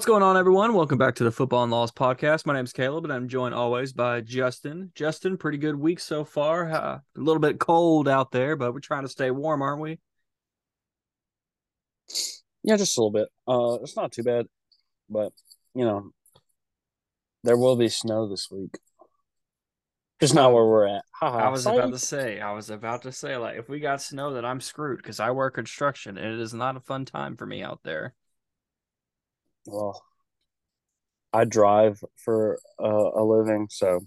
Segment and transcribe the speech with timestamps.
[0.00, 0.72] What's going on, everyone?
[0.72, 2.46] Welcome back to the Football and Laws podcast.
[2.46, 4.92] My name is Caleb, and I'm joined always by Justin.
[4.94, 6.70] Justin, pretty good week so far.
[6.70, 9.98] Uh, a little bit cold out there, but we're trying to stay warm, aren't we?
[12.62, 13.28] Yeah, just a little bit.
[13.46, 14.46] Uh, it's not too bad,
[15.10, 15.34] but
[15.74, 16.12] you know,
[17.44, 18.78] there will be snow this week.
[20.18, 21.04] Just not where we're at.
[21.16, 21.50] Ha I ha.
[21.50, 24.46] was about to say, I was about to say, like, if we got snow, that
[24.46, 27.62] I'm screwed because I work construction, and it is not a fun time for me
[27.62, 28.14] out there.
[29.70, 30.02] Well,
[31.32, 34.00] I drive for uh, a living, so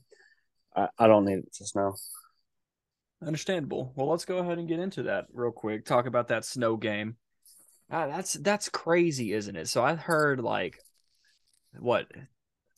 [0.75, 1.95] I, I don't need it to snow.
[3.25, 3.93] Understandable.
[3.95, 5.85] Well, let's go ahead and get into that real quick.
[5.85, 7.15] Talk about that snow game.
[7.89, 9.69] Ah, that's that's crazy, isn't it?
[9.69, 10.79] So I heard like
[11.79, 12.07] what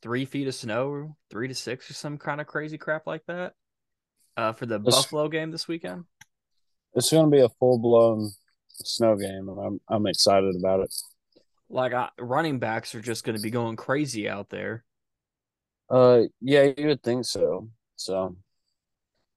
[0.02, 3.54] three feet of snow, three to six, or some kind of crazy crap like that.
[4.38, 6.06] Uh, for the This- Buffalo game this weekend.
[6.94, 8.31] It's going to be a full blown
[8.70, 10.94] snow game, and I'm I'm excited about it.
[11.76, 14.86] Like I, running backs are just going to be going crazy out there.
[15.90, 17.70] Uh, yeah, you would think so.
[17.98, 18.38] So,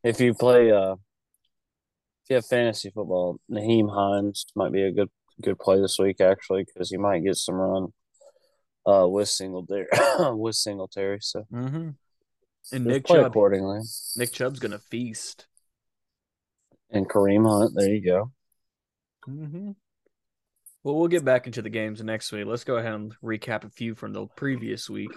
[0.05, 5.11] if you play, uh, if you have fantasy football, Nyheim Hines might be a good
[5.43, 7.93] good play this week actually because you might get some run.
[8.87, 9.87] Uh, with Singletary,
[10.31, 11.91] with Singletary, so Mm-hmm.
[12.73, 13.81] And Nick Chubb, accordingly.
[14.17, 15.47] Nick Chubb's going to feast.
[16.91, 18.33] And Kareem Hunt, there you go.
[19.29, 19.73] Mm-hmm.
[20.89, 22.47] Well, we'll get back into the games next week.
[22.47, 25.11] Let's go ahead and recap a few from the previous week.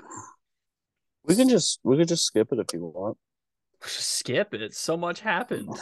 [1.23, 3.17] We can just we could just skip it if you want.
[3.85, 4.73] Skip it.
[4.73, 5.69] So much happened.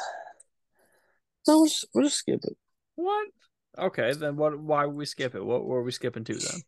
[1.48, 2.56] No, we'll just, we'll just skip it.
[2.94, 3.28] What?
[3.80, 4.60] Okay, then what?
[4.60, 5.44] Why would we skip it?
[5.44, 6.62] What were we skipping to then?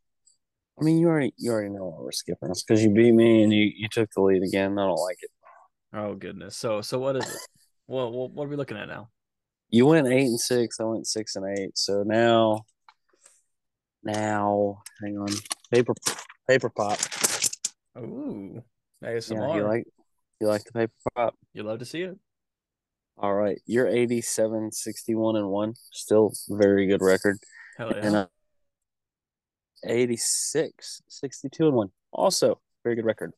[0.80, 2.50] I mean, you already you already know why we're skipping.
[2.50, 4.80] It's because you beat me and you you took the lead again.
[4.80, 5.30] I don't like it.
[5.94, 6.58] Oh goodness.
[6.58, 7.42] So so what is it?
[7.86, 9.10] Well, well what are we looking at now?
[9.70, 10.80] You went eight and six.
[10.80, 11.78] I went six and eight.
[11.78, 12.64] So now,
[14.04, 15.34] now, hang on,
[15.72, 15.94] paper,
[16.48, 17.00] paper pop.
[17.98, 18.64] Ooh,
[19.32, 19.86] Yeah, you like,
[20.40, 21.36] you like the paper pop.
[21.54, 22.18] you love to see it.
[23.18, 25.74] All right, you're 87, 61 and one.
[25.92, 27.38] Still very good record.
[27.78, 28.06] Hell yeah.
[28.06, 28.28] And uh,
[29.86, 31.90] 86, 62 and one.
[32.12, 33.32] Also very good record.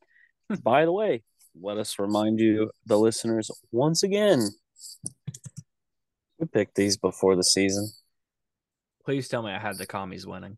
[0.63, 1.23] By the way,
[1.59, 4.49] let us remind you, the listeners, once again.
[6.39, 7.89] We picked these before the season.
[9.05, 10.57] Please tell me I had the commies winning.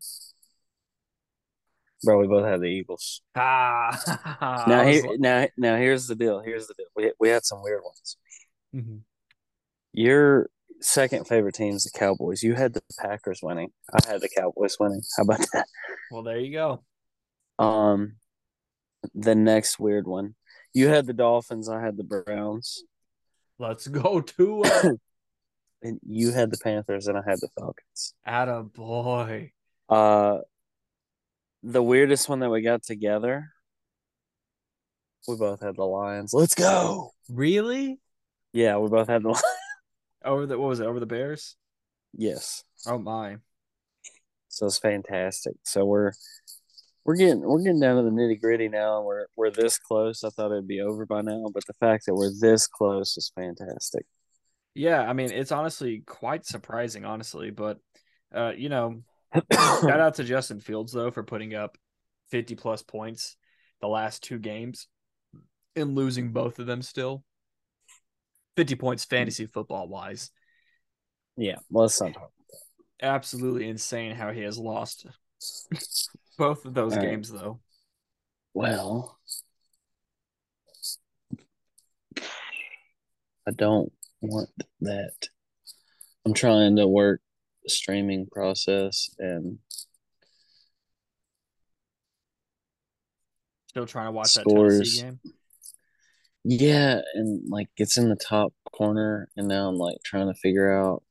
[2.03, 3.21] Bro, we both had the Eagles.
[3.35, 4.65] Ah.
[4.67, 6.39] now here, now, now here's the deal.
[6.39, 6.87] Here's the deal.
[6.95, 8.17] We we had some weird ones.
[8.75, 8.99] Mhm.
[9.93, 10.49] Your
[10.81, 12.43] second favorite team is the Cowboys.
[12.43, 13.71] You had the Packers winning.
[13.91, 15.01] I had the Cowboys winning.
[15.17, 15.67] How about that?
[16.11, 16.83] Well, there you go.
[17.57, 18.17] Um,
[19.13, 20.35] the next weird one.
[20.73, 21.69] You had the Dolphins.
[21.69, 22.83] I had the Browns,
[23.57, 24.63] Let's go to.
[25.85, 28.13] and you had the Panthers, and I had the Falcons.
[28.25, 29.51] Atta boy.
[29.87, 30.39] Uh,
[31.61, 33.51] the weirdest one that we got together.
[35.27, 36.33] We both had the Lions.
[36.33, 37.11] Let's go.
[37.29, 37.99] Really?
[38.53, 39.43] Yeah, we both had the Lions.
[40.25, 40.87] Over the what was it?
[40.87, 41.55] Over the Bears?
[42.13, 42.63] Yes.
[42.87, 43.37] Oh my.
[44.49, 45.55] So it's fantastic.
[45.63, 46.13] So we're
[47.03, 49.03] we're getting we're getting down to the nitty gritty now.
[49.03, 50.23] We're we're this close.
[50.23, 53.31] I thought it'd be over by now, but the fact that we're this close is
[53.35, 54.07] fantastic.
[54.75, 57.49] Yeah, I mean it's honestly quite surprising, honestly.
[57.49, 57.79] But
[58.33, 59.01] uh, you know,
[59.51, 61.77] shout out to Justin Fields though for putting up
[62.29, 63.37] fifty plus points
[63.81, 64.87] the last two games
[65.75, 67.23] and losing both of them still.
[68.57, 70.29] Fifty points fantasy football wise.
[71.37, 72.31] yeah, well, let's not talk.
[73.01, 75.05] Absolutely insane how he has lost
[76.37, 77.09] both of those All right.
[77.09, 77.59] games though.
[78.53, 79.17] Well,
[83.47, 83.91] I don't
[84.25, 84.49] want
[84.81, 85.13] that.
[86.25, 87.21] I'm trying to work
[87.63, 89.59] the streaming process and
[93.69, 94.99] Still trying to watch that Scores.
[94.99, 95.19] Tennessee game.
[96.45, 100.71] yeah, and like it's in the top corner, and now I'm like trying to figure
[100.71, 101.03] out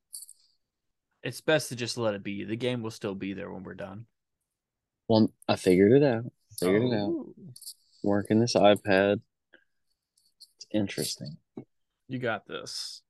[1.22, 2.44] It's best to just let it be.
[2.44, 4.06] The game will still be there when we're done.
[5.08, 6.24] Well, I figured it out.
[6.58, 7.10] Figured it out.
[7.10, 7.34] Oh,
[8.02, 9.20] Working this iPad.
[10.56, 11.36] It's interesting.
[12.08, 13.02] You got this.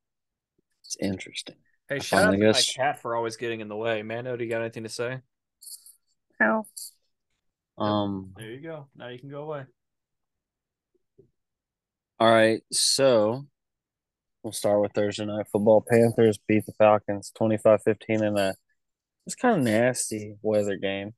[0.94, 1.56] It's interesting.
[1.88, 4.02] Hey, I shout out finally to my cat for always getting in the way.
[4.02, 5.20] Mano, do you got anything to say?
[6.38, 6.66] How?
[7.78, 8.32] Um.
[8.36, 8.86] There you go.
[8.96, 9.64] Now you can go away.
[12.20, 12.62] All right.
[12.72, 13.46] So
[14.42, 15.84] we'll start with Thursday night football.
[15.88, 18.54] Panthers beat the Falcons 25-15 in a
[19.26, 21.14] it's kind of nasty weather game.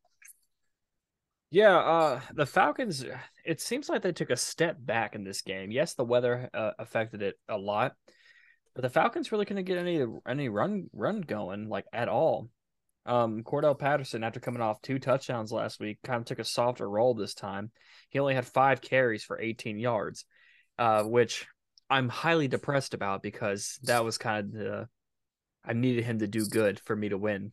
[1.51, 3.05] Yeah, uh, the Falcons.
[3.45, 5.71] It seems like they took a step back in this game.
[5.71, 7.95] Yes, the weather uh, affected it a lot,
[8.77, 12.51] but the Falcons really couldn't get any any run run going like at all.
[13.07, 16.89] Um, Cordarrelle Patterson, after coming off two touchdowns last week, kind of took a softer
[16.89, 17.71] role this time.
[18.11, 20.27] He only had five carries for 18 yards,
[20.79, 21.47] uh, which
[21.89, 24.89] I'm highly depressed about because that was kind of the
[25.65, 27.53] I needed him to do good for me to win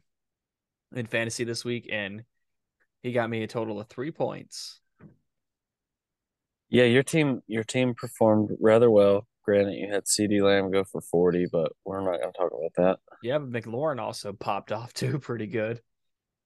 [0.93, 2.23] in fantasy this week, and
[3.01, 4.81] he got me a total of three points.
[6.67, 9.25] Yeah, your team your team performed rather well.
[9.43, 12.71] Granted, you had CeeDee Lamb go for 40, but we're not going to talk about
[12.77, 12.99] that.
[13.21, 15.81] Yeah, but McLaurin also popped off too pretty good.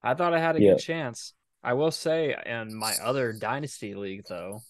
[0.03, 0.73] I thought I had a Yeah.
[0.73, 1.33] good chance.
[1.63, 4.63] I will say, in my other dynasty league, though,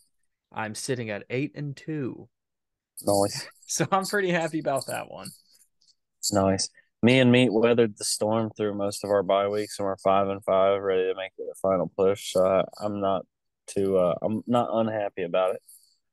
[0.52, 2.30] I'm sitting at eight and two,
[3.06, 3.48] Nice.
[3.68, 5.30] so I'm pretty happy about that one.
[6.32, 6.70] Nice.
[7.04, 10.28] Me and Meat weathered the storm through most of our bye weeks, and we're five
[10.28, 12.32] and five, ready to make the final push.
[12.34, 13.26] So I, I'm not
[13.68, 15.62] too, uh, I'm not unhappy about it.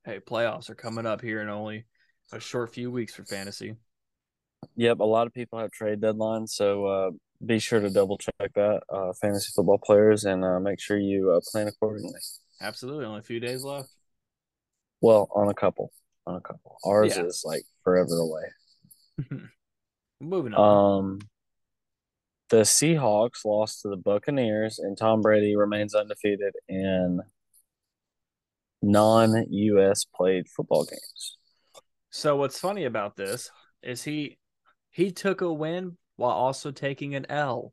[0.05, 1.87] Hey, playoffs are coming up here in only
[2.33, 3.77] a short few weeks for fantasy.
[4.77, 7.11] Yep, a lot of people have trade deadlines, so uh,
[7.45, 11.31] be sure to double check that, uh, fantasy football players, and uh, make sure you
[11.33, 12.19] uh, plan accordingly.
[12.61, 13.91] Absolutely, only a few days left.
[15.01, 15.93] Well, on a couple,
[16.27, 16.79] on a couple.
[16.85, 17.25] Ours Yeah.
[17.25, 18.43] is like forever away.
[20.21, 20.99] Moving on.
[20.99, 21.19] Um,
[22.49, 27.21] the Seahawks lost to the Buccaneers, and Tom Brady remains undefeated in
[28.83, 30.05] non-U.S.
[30.15, 31.37] played football games.
[32.17, 33.51] So what's funny about this
[33.83, 34.39] is he
[34.93, 37.73] he took a win while also taking an L.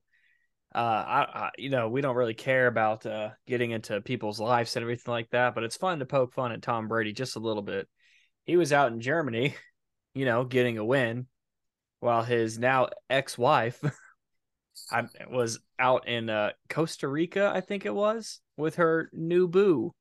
[0.73, 4.75] Uh, I, I you know we don't really care about uh getting into people's lives
[4.75, 7.39] and everything like that, but it's fun to poke fun at Tom Brady just a
[7.39, 7.87] little bit.
[8.45, 9.55] He was out in Germany,
[10.15, 11.27] you know, getting a win,
[11.99, 13.79] while his now ex-wife
[14.91, 19.93] I, was out in uh, Costa Rica, I think it was, with her new boo.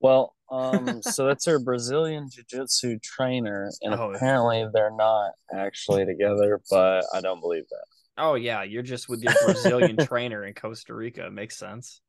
[0.00, 4.12] Well, um, so that's her Brazilian jiu-jitsu trainer, and Oh.
[4.12, 7.84] apparently they're not actually together, but I don't believe that.
[8.16, 11.26] Oh yeah, you're just with your Brazilian trainer in Costa Rica.
[11.26, 12.00] It makes sense.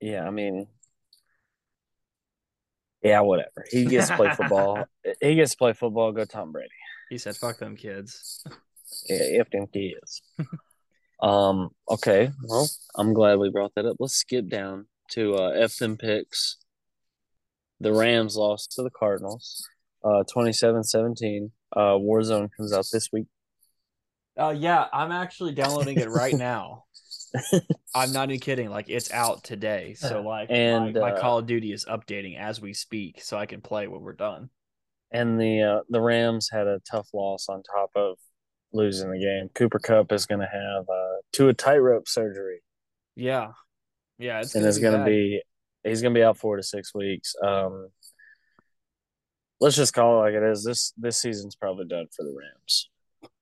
[0.00, 0.66] Yeah, I mean,
[3.02, 3.64] yeah, whatever.
[3.70, 4.84] He gets to play football.
[5.20, 6.12] he gets to play football.
[6.12, 6.68] Go Tom Brady.
[7.10, 8.42] He said, "Fuck them kids."
[9.08, 10.22] Yeah, if them kids.
[11.20, 11.70] um.
[11.90, 12.30] Okay.
[12.44, 13.96] Well, I'm glad we brought that up.
[14.00, 16.56] Let's skip down to uh, F them picks.
[17.84, 19.68] The Rams lost to the Cardinals,
[20.02, 21.50] uh, 27-17.
[21.76, 23.26] Uh, Warzone comes out this week.
[24.40, 26.84] Uh, yeah, I'm actually downloading it right now.
[27.94, 28.70] I'm not even kidding.
[28.70, 32.38] Like it's out today, so like And, my, my uh, Call of Duty is updating
[32.38, 34.48] as we speak, so I can play when we're done.
[35.12, 38.16] And the uh, the Rams had a tough loss on top of
[38.72, 39.50] losing the game.
[39.54, 42.62] Cooper Kupp is going to have uh, to a tightrope surgery,
[43.14, 43.50] Yeah,
[44.18, 45.42] yeah, it's and gonna it's going to be
[45.84, 47.34] he's going to be out four to six weeks.
[47.42, 47.88] Um,
[49.60, 50.64] let's just call it like it is.
[50.64, 52.90] This this season's probably done for the Rams.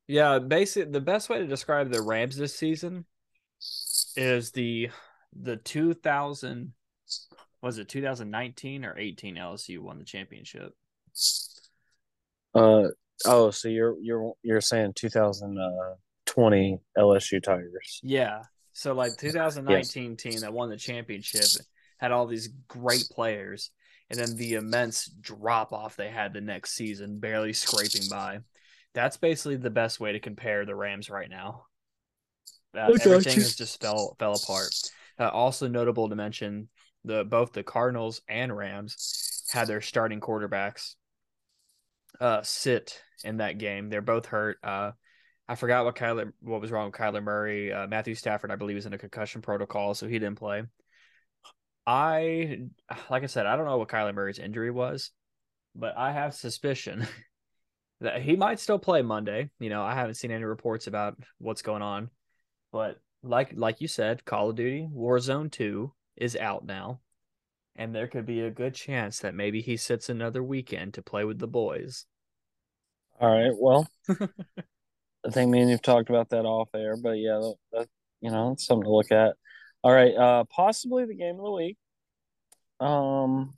[0.07, 3.07] Yeah, basic the best way to describe the Rams this season
[4.17, 4.91] is the
[5.35, 6.73] the 2000
[7.63, 10.75] was it 2019 or 18 LSU won the championship.
[12.55, 12.89] Uh
[13.25, 18.01] oh, so you're you're you're saying 2020 LSU Tigers?
[18.03, 18.43] Yeah.
[18.73, 21.45] So like 2019 team that won the championship
[22.03, 23.71] had all these great players
[24.11, 28.41] and then the immense drop off they had the next season, barely scraping by.
[28.93, 31.65] That's basically the best way to compare the Rams right now.
[32.77, 34.75] Uh, got everything has just fell fell apart.
[35.19, 36.69] Uh, also notable to mention
[37.05, 40.97] the both the Cardinals and Rams had their starting quarterbacks
[42.21, 43.89] uh, sit in that game.
[43.89, 44.59] They're both hurt.
[44.63, 44.91] Uh,
[45.49, 47.73] I forgot what Kyler what was wrong with Kyler Murray.
[47.73, 50.65] Uh, Matthew Stafford, I believe, is in a concussion protocol, so he didn't play.
[51.87, 52.59] I
[53.11, 55.11] like I said, I don't know what Kyler Murray's injury was,
[55.75, 57.07] but I have suspicion
[58.01, 59.51] that he might still play Monday.
[59.59, 62.11] You know, I haven't seen any reports about what's going on,
[62.71, 67.01] but like like you said, Call of Duty Warzone Two is out now,
[67.77, 71.25] and there could be a good chance that maybe he sits another weekend to play
[71.25, 72.07] with the boys.
[73.21, 73.53] All right.
[73.57, 77.89] Well, I think me and you've talked about that off air, but yeah, that, that
[78.21, 79.37] you know, it's something to look at.
[79.85, 81.77] All right, uh, possibly the game of the week.
[82.79, 83.55] Um,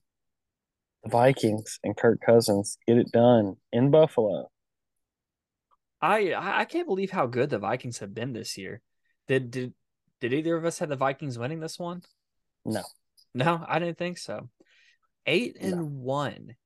[1.02, 4.50] the Vikings and Kirk Cousins get it done in Buffalo.
[6.00, 8.80] I I I can't believe how good the Vikings have been this year.
[9.28, 9.74] Did did
[10.20, 12.02] did either of us have the Vikings winning this one?
[12.64, 12.82] No.
[13.34, 14.48] No, I didn't think so.
[15.26, 15.84] Eight and No.
[15.84, 16.56] one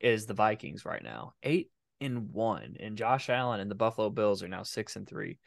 [0.00, 1.34] is the Vikings right now.
[1.42, 5.38] Eight and one, and Josh Allen and the Buffalo Bills are now six and three.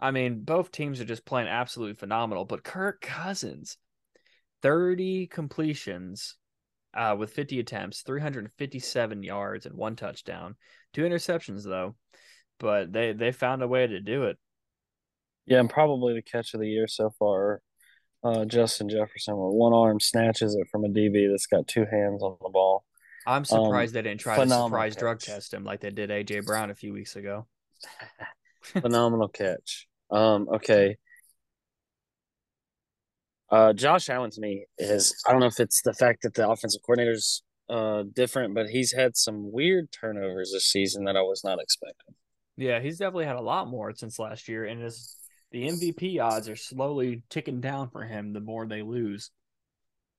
[0.00, 2.46] I mean, both teams are just playing absolutely phenomenal.
[2.46, 3.76] But Kirk Cousins,
[4.62, 6.36] thirty completions,
[6.94, 10.56] uh, with fifty attempts, three hundred and fifty-seven yards, and one touchdown.
[10.94, 11.96] Two interceptions though,
[12.58, 14.38] but they they found a way to do it.
[15.46, 17.60] Yeah, and probably the catch of the year so far.
[18.22, 22.22] Uh, Justin Jefferson with one arm snatches it from a DB that's got two hands
[22.22, 22.84] on the ball.
[23.26, 25.00] I'm surprised um, they didn't try to surprise catch.
[25.00, 27.46] drug test him like they did AJ Brown a few weeks ago.
[28.62, 29.88] phenomenal catch.
[30.10, 30.96] Um, okay.
[33.50, 36.48] Uh, Josh Allen to me is I don't know if it's the fact that the
[36.48, 41.42] offensive coordinator's uh different, but he's had some weird turnovers this season that I was
[41.44, 42.14] not expecting.
[42.56, 45.16] Yeah, he's definitely had a lot more since last year, and his
[45.50, 49.30] the MVP odds are slowly ticking down for him the more they lose.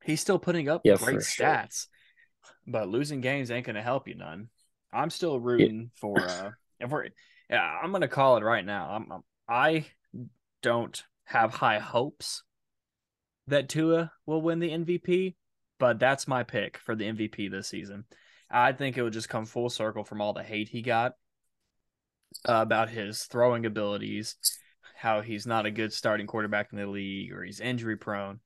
[0.03, 2.55] He's still putting up yeah, great stats, sure.
[2.67, 4.49] but losing games ain't gonna help you none.
[4.91, 5.99] I'm still rooting yeah.
[5.99, 6.49] for uh
[6.81, 7.07] if we're
[7.49, 8.89] yeah, I'm gonna call it right now.
[8.91, 9.85] I'm, I'm I
[10.61, 12.43] don't have high hopes
[13.47, 15.35] that Tua will win the MVP,
[15.79, 18.05] but that's my pick for the MVP this season.
[18.49, 21.13] I think it would just come full circle from all the hate he got
[22.47, 24.35] uh, about his throwing abilities,
[24.95, 28.39] how he's not a good starting quarterback in the league, or he's injury prone.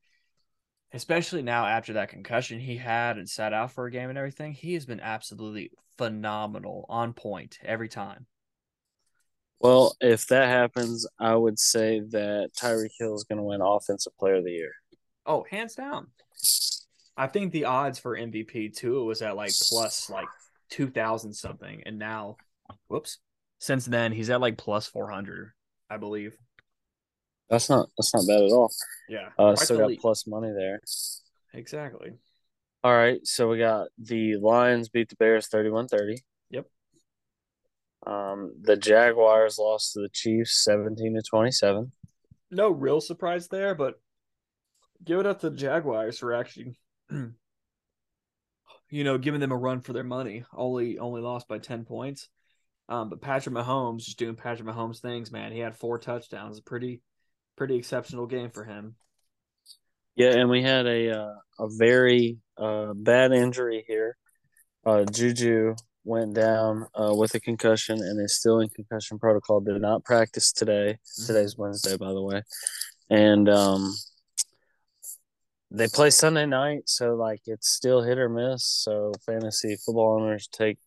[0.93, 4.53] Especially now after that concussion he had and sat out for a game and everything,
[4.53, 8.27] he has been absolutely phenomenal, on point every time.
[9.65, 14.15] Well, if that happens, I would say that Tyreek Hill is going to win Offensive
[14.19, 14.71] Player of the Year.
[15.25, 16.07] Oh, hands down.
[17.17, 20.27] I think the odds for MVP too was at like plus like
[20.69, 22.37] two thousand something, and now,
[22.89, 23.17] whoops,
[23.57, 25.53] since then he's at like plus four hundred,
[25.89, 26.37] I believe.
[27.49, 28.71] That's not that's not bad at all.
[29.09, 30.79] Yeah, uh, still got plus money there.
[31.55, 32.11] Exactly.
[32.83, 36.19] All right, so we got the Lions beat the Bears 31-30.
[38.05, 41.91] Um, the Jaguars lost to the Chiefs 17 to 27.
[42.51, 43.95] No real surprise there, but
[45.03, 46.77] give it up to the Jaguars for actually,
[47.11, 50.45] you know, giving them a run for their money.
[50.53, 52.29] Only only lost by ten points.
[52.87, 55.51] Um, but Patrick Mahomes just doing Patrick Mahomes things, man.
[55.51, 56.59] He had four touchdowns.
[56.59, 57.01] A pretty
[57.57, 58.95] pretty exceptional game for him.
[60.15, 64.17] Yeah, and we had a uh, a very uh, bad injury here.
[64.85, 69.59] Uh, Juju went down uh, with a concussion and is still in concussion protocol.
[69.59, 70.97] Did not practice today.
[70.97, 71.25] Mm-hmm.
[71.25, 72.43] Today's Wednesday, by the way,
[73.09, 73.93] and um,
[75.71, 78.65] they play Sunday night, so like it's still hit or miss.
[78.65, 80.77] So fantasy football owners take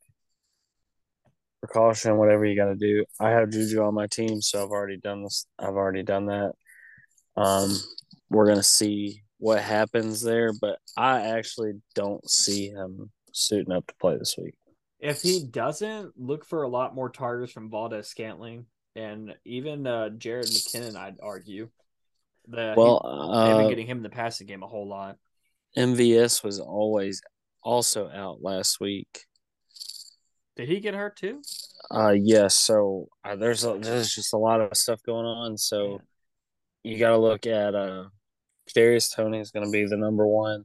[1.60, 3.04] precaution, whatever you got to do.
[3.20, 5.46] I have Juju on my team, so I've already done this.
[5.58, 6.52] I've already done that.
[7.37, 7.76] Um,
[8.30, 13.94] we're gonna see what happens there, but I actually don't see him suiting up to
[14.00, 14.57] play this week.
[15.00, 20.50] If he doesn't, look for a lot more targets from Valdes-Scantling and even uh, Jerick
[20.50, 20.97] McKinnon.
[20.97, 21.69] I'd argue.
[22.49, 25.17] The, well, he, they've been uh, getting him in the passing game a whole lot.
[25.76, 27.21] MVS was always
[27.62, 29.26] also out last week.
[30.57, 31.43] Did he get hurt too?
[31.90, 32.57] Uh, yes.
[32.57, 35.57] So uh, there's a, there's just a lot of stuff going on.
[35.57, 36.00] So
[36.83, 36.93] yeah.
[36.93, 38.05] you got to look at uh,
[38.69, 40.64] Kadarius Toney is going to be the number one,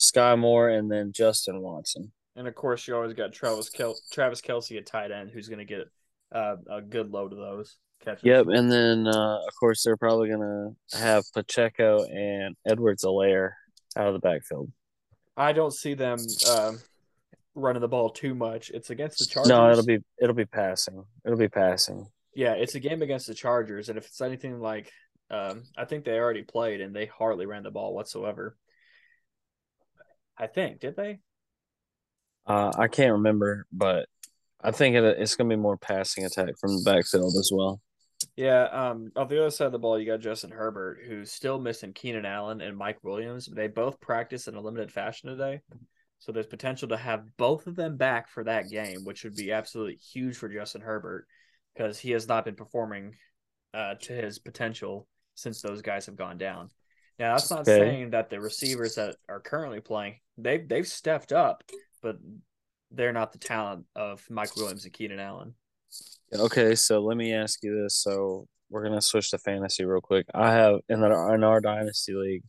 [0.00, 2.12] Skyy Moore, and then Justin Watson.
[2.38, 5.58] And of course, you always got Travis Kel- Travis Kelce at tight end, who's going
[5.58, 5.90] to get
[6.32, 8.22] uh, a good load of those catches.
[8.22, 13.50] Yep, and then uh, of course they're probably gonna have Pacheco and Edwards-Helaire
[13.96, 14.70] out of the backfield.
[15.36, 16.18] I don't see them
[16.50, 16.78] um,
[17.54, 18.70] running the ball too much.
[18.70, 19.48] It's against the Chargers.
[19.48, 21.04] No, it'll be it'll be passing.
[21.24, 22.06] It'll be passing.
[22.34, 24.92] Yeah, it's a game against the Chargers, and if it's anything like,
[25.30, 28.56] um, I think they already played and they hardly ran the ball whatsoever.
[30.36, 31.18] I think did they?
[32.48, 34.08] Uh, I can't remember, but
[34.62, 37.80] I think it, it's going to be more passing attack from the backfield as well.
[38.36, 41.60] Yeah, um, on the other side of the ball, you got Justin Herbert, who's still
[41.60, 43.46] missing Keenan Allen and Mike Williams.
[43.46, 45.60] They both practice in a limited fashion today.
[46.20, 49.52] So there's potential to have both of them back for that game, which would be
[49.52, 51.26] absolutely huge for Justin Herbert
[51.74, 53.14] because he has not been performing
[53.72, 56.70] uh, to his potential since those guys have gone down.
[57.20, 57.78] Now that's not okay.
[57.78, 61.62] saying that the receivers that are currently playing they've they've stepped up,
[62.02, 62.16] but
[62.90, 65.54] they're not the talent of Mike Williams and Keenan Allen.
[66.34, 67.96] Okay, so let me ask you this.
[67.96, 70.26] So we're gonna switch to fantasy real quick.
[70.34, 72.44] I have in our in our dynasty league,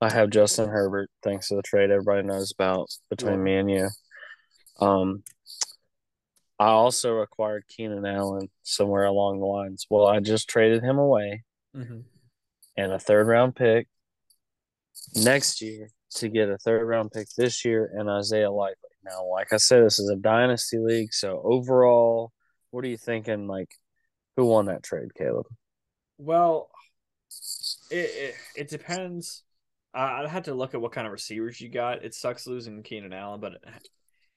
[0.00, 1.10] I have Justin Herbert.
[1.22, 3.44] Thanks to the trade everybody knows about between yeah.
[3.44, 3.88] me and you.
[4.80, 5.22] Um,
[6.58, 9.86] I also acquired Keenan Allen somewhere along the lines.
[9.90, 11.44] Well, I just traded him away,
[11.76, 12.00] mm-hmm.
[12.76, 13.88] and a third round pick
[15.14, 18.85] next year to get a third round pick this year and Isaiah Likely.
[19.06, 22.32] Now, like I said, this is a dynasty league, so overall
[22.70, 23.46] what are you thinking?
[23.46, 23.70] Like,
[24.36, 25.46] who won that trade, Caleb?
[26.18, 26.68] Well,
[27.90, 29.44] it it, it depends.
[29.94, 32.04] I, I'd have to look at what kind of receivers you got.
[32.04, 33.54] It sucks losing Keenan Allen, but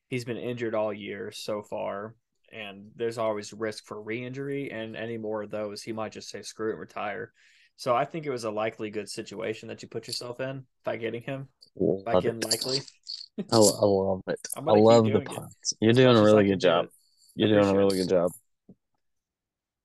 [0.09, 2.15] he's been injured all year so far.
[2.51, 6.41] and there's always risk for re-injury, and any more of those, he might just say
[6.41, 7.33] screw it and retire.
[7.75, 10.97] So I think it was a likely good situation that you put yourself in by
[10.97, 11.47] getting him.
[12.03, 12.79] By getting likely.
[13.51, 14.39] I, I love it.
[14.55, 15.73] I love the it puns.
[15.79, 16.87] You're doing a really good job.
[17.35, 18.31] You're doing a really good job.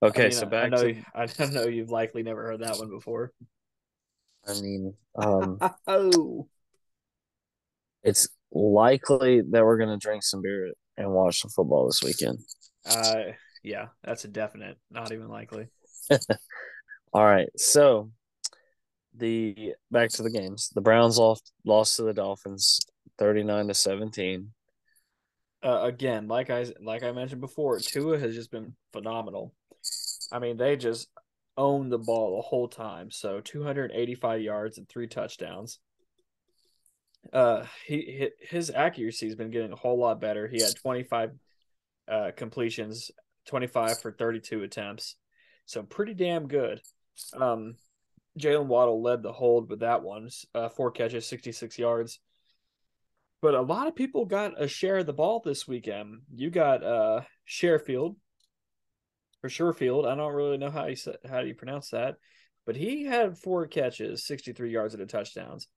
[0.02, 2.78] Okay, I mean, so back I know, to I know you've likely never heard that
[2.78, 3.32] one before.
[4.46, 6.48] I mean, um, oh,
[8.02, 12.38] it's likely that we're gonna drink some beer and watch some football this weekend.
[12.86, 13.32] uh,
[13.62, 14.76] yeah, that's a definite.
[14.90, 15.68] Not even likely.
[17.12, 18.10] All right, so
[19.16, 20.70] the back to the games.
[20.74, 22.80] The Browns lost lost to the Dolphins,
[23.18, 24.52] thirty nine to seventeen.
[25.62, 29.54] Uh, again, like I like I mentioned before, Tua has just been phenomenal.
[30.30, 31.08] I mean, they just
[31.56, 33.10] owned the ball the whole time.
[33.10, 35.78] So 285 yards and three touchdowns.
[37.32, 40.46] Uh, he his accuracy has been getting a whole lot better.
[40.46, 41.30] He had 25
[42.06, 43.10] uh, completions,
[43.46, 45.16] 25 for 32 attempts,
[45.64, 46.82] so pretty damn good.
[47.34, 47.76] Um,
[48.38, 52.20] Jaylen Waddle led the hold with that one, uh, four catches, 66 yards.
[53.44, 56.22] But a lot of people got a share of the ball this weekend.
[56.34, 58.16] You got uh Sharefield
[59.42, 60.10] or Sherfield.
[60.10, 60.96] I don't really know how you
[61.28, 62.14] how do you pronounce that,
[62.64, 65.68] but he had four catches, 63 yards and a touchdowns.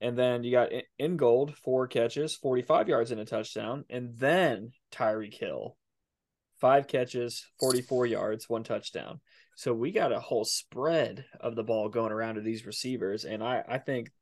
[0.00, 3.84] And then you got Ingold, four catches, 45 yards and a touchdown.
[3.90, 5.76] And then Tyreek Hill,
[6.60, 9.18] five catches, 44 yards, one touchdown.
[9.56, 13.24] So we got a whole spread of the ball going around to these receivers.
[13.24, 14.12] And I, I think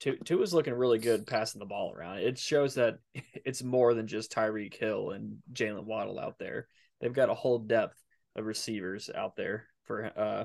[0.00, 2.18] Tua is looking really good passing the ball around.
[2.18, 6.68] It shows that it's more than just Tyreek Hill and Jaylen Waddle out there.
[7.00, 8.02] They've got a whole depth
[8.36, 10.44] of receivers out there for uh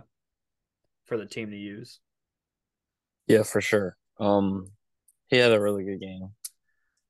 [1.06, 2.00] for the team to use.
[3.28, 3.96] Yeah, for sure.
[4.20, 4.68] Um,
[5.28, 6.30] he had a really good game.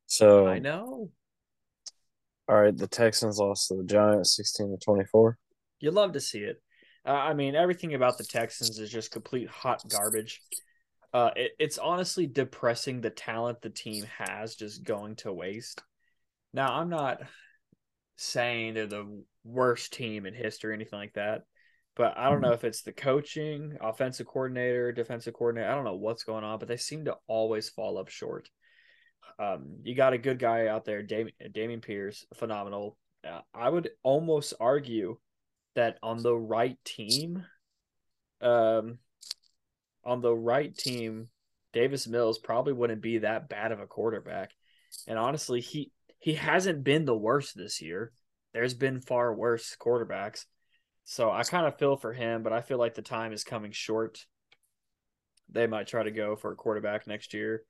[0.06, 1.12] So I know.
[2.48, 5.38] All right, the Texans lost to the Giants, sixteen to twenty four.
[5.80, 6.62] You love to see it.
[7.06, 10.42] Uh, I mean, everything about the Texans is just complete hot garbage.
[11.14, 15.82] Uh, it, it's honestly depressing the talent the team has just going to waste.
[16.54, 17.20] Now, I'm not
[18.18, 21.44] saying they're the worst team in history or anything like that,
[21.96, 25.70] but I don't know if it's the coaching, offensive coordinator, defensive coordinator.
[25.70, 28.50] I don't know what's going on, but they seem to always fall up short.
[29.40, 32.98] Um, you got a good guy out there, Dam- Dameon Pierce, phenomenal.
[33.28, 35.18] Uh, I would almost argue
[35.76, 37.46] that on the right team,
[38.42, 38.98] um,
[40.06, 41.28] on the right team,
[41.74, 44.52] Davis Mills probably wouldn't be that bad of a quarterback.
[45.08, 48.12] And honestly, he he hasn't been the worst this year.
[48.54, 50.46] There's been far worse quarterbacks.
[51.06, 53.72] So I kind of feel for him, but I feel like the time is coming
[53.72, 54.26] short.
[55.52, 57.64] They might try to go for a quarterback next year.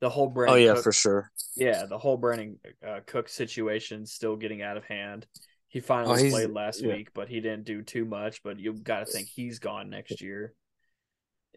[0.00, 1.30] The whole Brandin Oh yeah, Cook, for sure.
[1.56, 5.26] yeah, the whole Brandin uh, Cook situation still getting out of hand.
[5.68, 6.94] He Oh, finally he's- played last yeah.
[6.94, 8.42] week, but he didn't do too much.
[8.42, 10.54] But you got to think he's gone next year,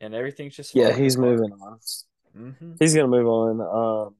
[0.02, 1.80] and everything's just Yeah, he's moving on.
[2.36, 4.16] hmm He's gonna move on.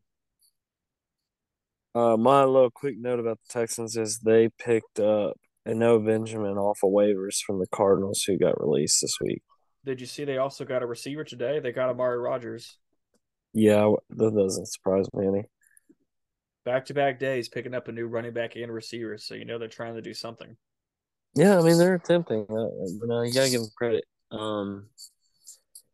[1.96, 6.00] Um, uh, my little quick note about the Texans is they picked up a Noah
[6.00, 9.42] Benjamin off of waivers from the Cardinals who got released this week.
[9.86, 11.60] Did you see they also got a receiver today?
[11.60, 12.78] They got Amari Rodgers.
[13.54, 15.44] Yeah, that doesn't surprise me any.
[16.66, 19.58] Back to back days picking up a new running back and receiver, so you know
[19.58, 20.58] they're trying to do something.
[21.34, 22.46] Yeah, I mean they're attempting.
[22.50, 24.04] Uh, you know, you gotta give them credit.
[24.32, 24.88] Um,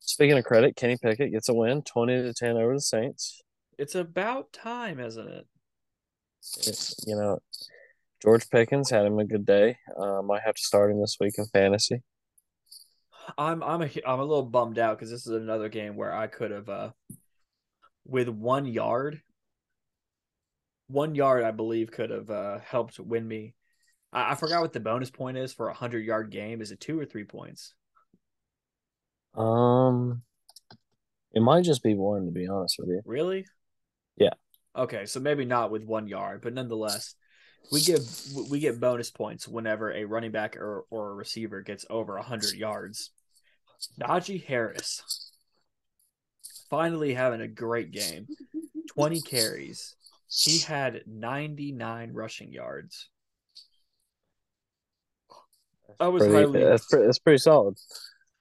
[0.06, 3.42] speaking of credit, Kenny Pickett gets a win, twenty to ten over the Saints.
[3.78, 5.48] It's about time, isn't it?
[6.58, 7.40] It's, you know,
[8.22, 9.78] George Pickens had him a good day.
[9.98, 12.04] Uh, might have to start him this week in fantasy.
[13.38, 16.28] I'm I'm a I'm a little bummed out because this is another game where I
[16.28, 16.92] could have uh
[18.06, 19.22] with one yard,
[20.88, 23.56] one yard I believe could have uh helped win me.
[24.12, 26.62] I, I forgot what the bonus point is for a hundred yard game.
[26.62, 27.74] Is it two or three points?
[29.36, 30.22] Um,
[31.32, 33.02] it might just be one to be honest with you.
[33.06, 33.46] Really?
[34.18, 34.34] Yeah.
[34.76, 37.16] Okay, so maybe not with one yard, but nonetheless,
[37.72, 38.02] we give
[38.50, 42.54] we get bonus points whenever a running back or, or a receiver gets over hundred
[42.54, 43.12] yards.
[44.00, 45.32] Najee Harris
[46.70, 48.28] finally having a great game.
[48.96, 49.96] 20 carries.
[50.28, 53.10] He had 99 rushing yards.
[56.00, 57.78] I was Pretty, highly that's, pretty, that's pretty solid.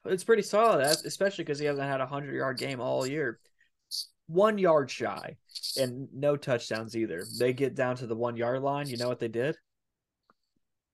[0.05, 3.39] It's pretty solid, especially because he hasn't had a hundred yard game all year.
[4.27, 5.37] One yard shy,
[5.77, 7.25] and no touchdowns either.
[7.39, 8.89] They get down to the one yard line.
[8.89, 9.57] You know what they did?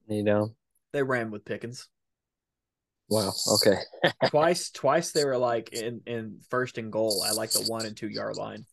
[0.08, 0.54] You know,
[0.92, 1.88] They ran with Pickens
[3.08, 3.32] wow.
[3.54, 3.76] Okay.
[4.26, 4.70] twice.
[4.70, 8.08] Twice they were like in in first and goal at like the one and two
[8.08, 8.64] yard line,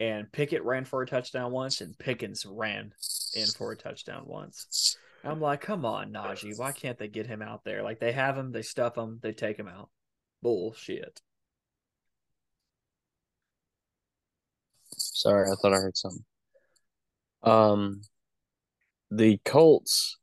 [0.00, 2.92] and Pickett ran for a touchdown once, and Pickens ran
[3.34, 4.96] in for a touchdown once.
[5.24, 6.58] I'm like, come on, Najee.
[6.58, 7.82] Why can't they get him out there?
[7.82, 9.88] Like they have him, they stuff him, they take him out.
[10.42, 11.20] Bullshit.
[14.96, 16.24] Sorry, I thought I heard something.
[17.42, 18.02] Um,
[19.10, 20.18] the Colts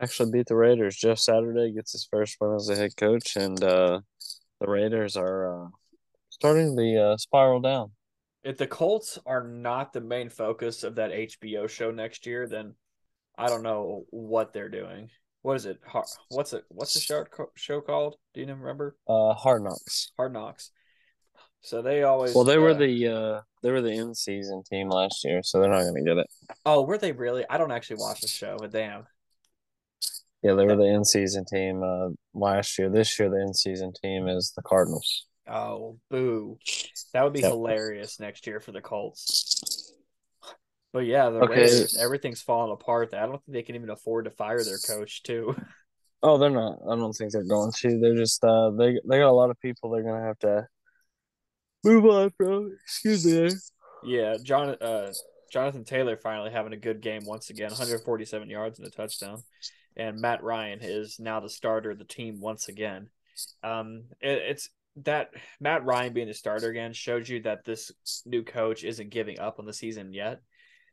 [0.00, 0.96] actually beat the Raiders.
[0.96, 4.00] Jeff Saturday gets his first win as a head coach, and uh,
[4.60, 5.68] the Raiders are uh,
[6.28, 7.92] starting the uh, spiral down.
[8.44, 12.74] If the Colts are not the main focus of that HBO show next year, then
[13.36, 15.10] I don't know what they're doing.
[15.42, 15.80] What is it?
[16.28, 16.64] What's it?
[16.68, 17.24] What's the show
[17.56, 18.16] show called?
[18.34, 18.96] Do you remember?
[19.08, 20.12] Uh, Hard Knocks.
[20.16, 20.70] Hard Knocks.
[21.62, 22.34] So they always.
[22.34, 25.60] Well, they uh, were the uh, they were the in season team last year, so
[25.60, 26.26] they're not going to get it.
[26.64, 27.44] Oh, were they really?
[27.48, 29.06] I don't actually watch the show, but damn.
[30.42, 32.90] Yeah, they were the in season team uh, last year.
[32.90, 35.26] This year, the in season team is the Cardinals.
[35.48, 36.58] Oh, boo!
[37.12, 37.52] That would be yep.
[37.52, 39.81] hilarious next year for the Colts.
[40.92, 41.62] But yeah, the okay.
[41.62, 43.14] Raiders, everything's falling apart.
[43.14, 45.56] I don't think they can even afford to fire their coach too.
[46.24, 46.78] Oh, they're not.
[46.88, 47.98] I don't think they're going to.
[47.98, 50.68] They're just uh, they they got a lot of people they're gonna have to
[51.82, 52.78] move on from.
[52.84, 53.50] Excuse me.
[54.04, 54.76] Yeah, John.
[54.80, 55.12] Uh,
[55.52, 59.42] Jonathan Taylor finally having a good game once again, 147 yards and a touchdown,
[59.96, 63.08] and Matt Ryan is now the starter of the team once again.
[63.62, 67.90] Um, it, it's that Matt Ryan being the starter again shows you that this
[68.24, 70.40] new coach isn't giving up on the season yet.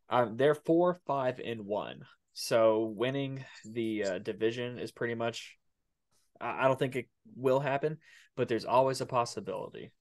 [0.09, 2.05] Um, they're four, five, and one.
[2.33, 5.57] So winning the uh, division is pretty much.
[6.41, 7.97] I don't think it will happen,
[8.37, 9.91] but there's always a possibility.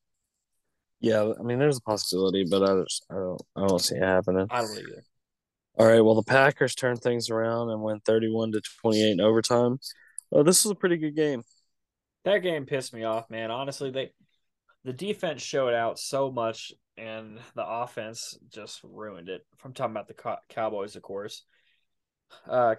[1.00, 4.02] Yeah, I mean, there's a possibility, but I just I don't I don't see it
[4.02, 4.46] happening.
[4.50, 5.02] I don't either.
[5.78, 9.78] All right, well, the Packers turned things around and went 31 to 28 in overtime.
[10.32, 11.44] Oh, this was a pretty good game.
[12.24, 13.50] That game pissed me off, man.
[13.50, 14.10] Honestly, they
[14.84, 19.46] the defense showed out so much and the offense just ruined it.
[19.64, 21.44] I'm talking about the Cowboys, of course,
[22.48, 22.74] uh,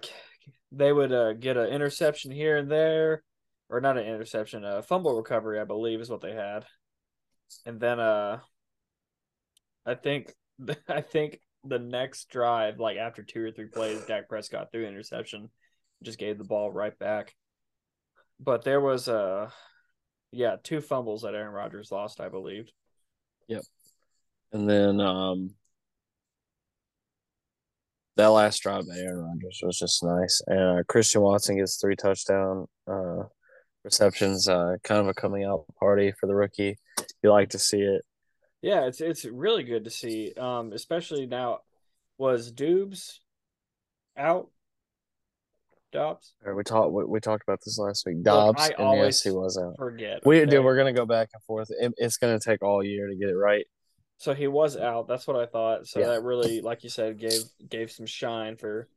[0.72, 3.22] they would uh, get an interception here and there,
[3.68, 6.64] or not an interception, a fumble recovery, I believe, is what they had,
[7.66, 8.38] and then uh,
[9.86, 10.32] I think
[10.88, 15.50] I think the next drive, like after two or three plays, Dak Prescott threw interception,
[16.02, 17.34] just gave the ball right back.
[18.38, 19.50] But there was a, uh,
[20.32, 22.70] yeah, two fumbles that Aaron Rodgers lost, I believe.
[23.48, 23.62] Yep.
[24.52, 25.54] And then um,
[28.16, 30.42] that last drive by Aaron Rodgers was just nice.
[30.46, 33.24] And uh, Christian Watson gets three touchdown uh,
[33.84, 34.48] receptions.
[34.48, 36.76] Uh, kind of a coming out party for the rookie.
[37.22, 38.02] You like to see it.
[38.62, 40.32] Yeah, it's it's really good to see.
[40.36, 41.60] Um, especially now,
[42.18, 43.20] was Dubes
[44.16, 44.50] out?
[45.92, 46.34] Dobbs.
[46.54, 46.92] we talked.
[46.92, 48.22] We, we, talked about this last week.
[48.22, 48.62] Dobbs.
[48.62, 49.74] Look, I always yes, he was out.
[49.76, 50.24] Forget.
[50.24, 50.50] We okay?
[50.50, 51.68] dude, we're gonna go back and forth.
[51.70, 53.66] It, it's gonna take all year to get it right.
[54.18, 55.08] So he was out.
[55.08, 55.86] That's what I thought.
[55.86, 56.08] So yeah.
[56.08, 58.88] that really, like you said, gave gave some shine for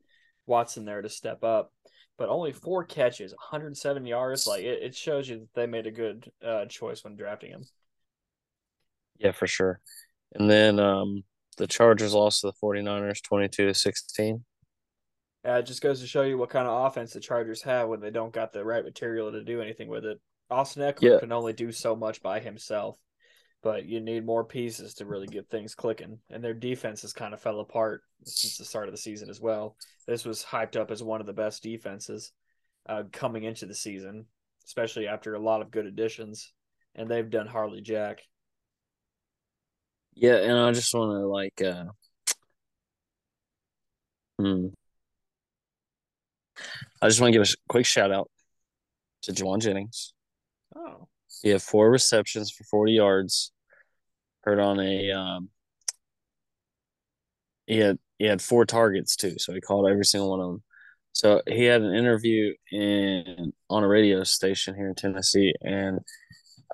[0.46, 1.72] Watson there to step up.
[2.16, 4.46] But only four catches, 107 yards.
[4.46, 7.64] Like it, it shows you that they made a good uh, choice when drafting him.
[9.18, 9.80] Yeah, for sure.
[10.34, 11.24] And then um,
[11.56, 14.44] the Chargers lost to the 49ers 22 to 16.
[15.44, 18.00] Yeah, it just goes to show you what kind of offense the Chargers have when
[18.00, 20.20] they don't got the right material to do anything with it.
[20.50, 21.18] Austin Ekeler yeah.
[21.18, 22.98] can only do so much by himself
[23.64, 26.18] but you need more pieces to really get things clicking.
[26.30, 29.40] And their defense has kind of fell apart since the start of the season as
[29.40, 29.76] well.
[30.06, 32.30] This was hyped up as one of the best defenses
[32.86, 34.26] uh, coming into the season,
[34.66, 36.52] especially after a lot of good additions,
[36.94, 38.20] and they've done hardly jack.
[40.12, 41.84] Yeah, and I just want to like, uh,
[44.38, 44.66] hmm.
[47.02, 48.30] I just want to give a quick shout out
[49.22, 50.12] to Jauan Jennings.
[50.76, 51.08] Oh.
[51.42, 53.52] He had four receptions for 40 yards
[54.44, 55.48] heard on a um,
[57.66, 60.62] he had he had four targets too, so he called every single one of them.
[61.12, 66.00] So he had an interview in on a radio station here in Tennessee, and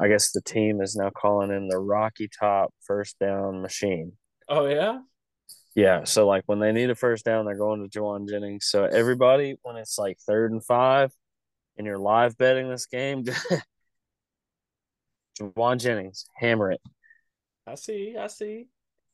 [0.00, 4.12] I guess the team is now calling him the Rocky Top First Down Machine.
[4.48, 4.98] Oh yeah,
[5.74, 6.04] yeah.
[6.04, 8.66] So like when they need a first down, they're going to Jauan Jennings.
[8.66, 11.12] So everybody, when it's like third and five,
[11.76, 13.24] and you're live betting this game,
[15.40, 16.80] Jauan Jennings, hammer it.
[17.66, 18.16] I see.
[18.18, 18.66] I see.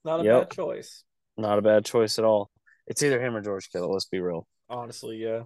[0.04, 0.48] Not a yep.
[0.48, 1.04] bad choice.
[1.36, 2.50] Not a bad choice at all.
[2.86, 3.92] It's either him or George Kittle.
[3.92, 4.46] Let's be real.
[4.68, 5.42] Honestly, yeah.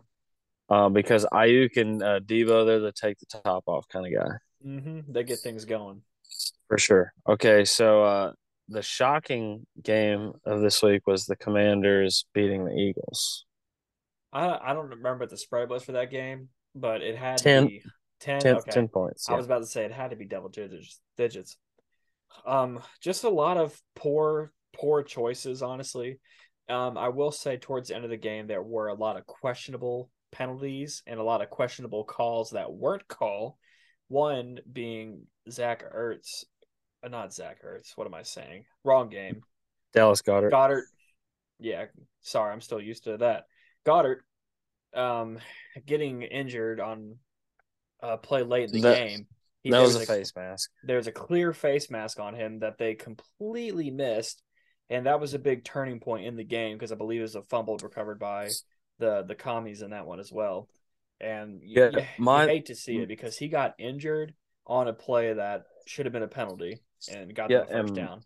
[0.68, 4.34] Uh, because Aiyuk and uh, Deebo, they're the take the top off kind of guy.
[4.64, 5.12] Mm-hmm.
[5.12, 6.02] They get things going.
[6.68, 7.12] For sure.
[7.28, 8.32] Okay, so uh,
[8.70, 13.44] the shocking game of this week was the Commanders beating the Eagles.
[14.32, 17.62] I I don't remember what the spread was for that game, but it had 10,
[17.62, 17.82] to be
[18.20, 18.70] 10, 10, okay.
[18.70, 19.26] 10 points.
[19.28, 19.34] Yeah.
[19.34, 21.00] I was about to say it had to be double digits.
[21.16, 21.56] digits.
[22.46, 26.20] Um, just a lot of poor, poor choices, honestly.
[26.68, 29.26] Um, I will say towards the end of the game there were a lot of
[29.26, 33.58] questionable penalties and a lot of questionable calls that weren't call.
[34.06, 36.44] One being Zach Ertz,
[37.08, 37.96] not Zach Ertz.
[37.96, 38.64] What am I saying?
[38.84, 39.42] Wrong game.
[39.94, 40.52] Dallas Goddard.
[40.52, 40.82] Goedert.
[41.58, 41.86] Yeah,
[42.20, 43.44] sorry, I'm still used to that.
[43.84, 44.22] Goddard
[44.94, 45.38] um,
[45.86, 47.16] getting injured on
[48.00, 49.26] a play late in the That- game.
[49.62, 50.70] He, that was a face mask.
[50.84, 54.42] there's a clear face mask on him that they completely missed,
[54.88, 57.34] and that was a big turning point in the game because I believe it was
[57.34, 58.48] a fumble recovered by
[59.00, 60.66] the the commies in that one as well.
[61.20, 64.32] And Yeah, you- you my- hate to see it because he got injured
[64.66, 67.96] on a play that should have been a penalty and got Yeah, the first and-
[67.96, 68.22] down.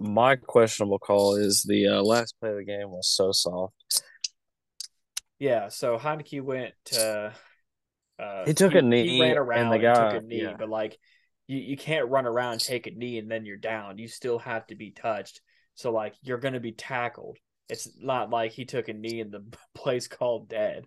[0.00, 3.74] My questionable call is the uh, last play of the game was so soft.
[5.40, 7.34] Yeah, so Heinicke went to.
[8.18, 10.56] Uh, He took a knee, He ran and around the and, took a knee, yeah.
[10.58, 10.98] but like
[11.46, 13.98] you, you can't run around, take a knee, and then you're down.
[13.98, 15.40] You still have to be touched.
[15.74, 17.38] So like you're gonna be tackled.
[17.68, 20.84] It's not like he took a knee and the play's called dead.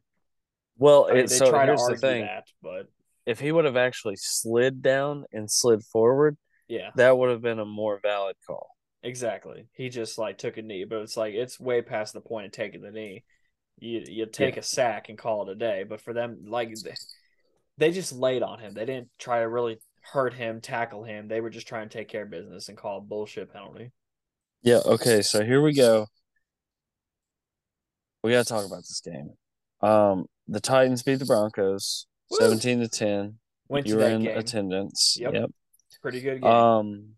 [0.77, 2.87] Well, I mean, it, they so here's the thing: that, but
[3.25, 6.37] if he would have actually slid down and slid forward,
[6.71, 8.69] yeah, that would have been a more valid call.
[9.03, 9.67] exactly.
[9.73, 12.53] He just like took a knee, but it's like it's way past the point of
[12.53, 13.25] taking the knee.
[13.77, 15.83] You you take a sack and call it a day.
[15.87, 16.93] But for them, like they,
[17.77, 18.73] they just laid on him.
[18.73, 19.79] They didn't try to really
[20.13, 21.27] hurt him, tackle him.
[21.27, 23.91] They were just trying to take care of business and call a bullshit penalty.
[24.61, 24.79] Yeah.
[24.85, 25.21] Okay.
[25.23, 26.07] So here we go.
[28.23, 29.31] We got to talk about this game.
[29.81, 32.37] Um, the Titans beat the Broncos Woo!
[32.39, 33.39] seventeen to ten.
[33.67, 34.37] Went you to were in game.
[34.37, 35.17] attendance.
[35.19, 35.33] Yep.
[35.33, 35.49] Yep.
[36.01, 36.49] Pretty good game.
[36.51, 37.09] Um,